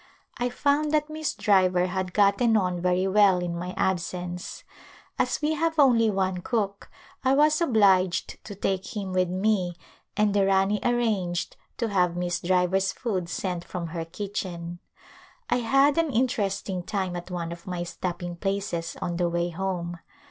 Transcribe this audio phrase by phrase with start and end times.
[0.39, 4.63] I found that Miss Driver had gotten on very well in my absence.
[5.19, 6.89] As we have only one cook
[7.23, 9.75] I was obliged to take him with me
[10.17, 14.19] and the Rani ar ranged to have Miss Driver's food sent from her [292]
[14.49, 14.79] A Visit to Besati kitchen.
[15.51, 19.51] I had an interesting time at one of my stop ping places on the way
[19.51, 19.99] home.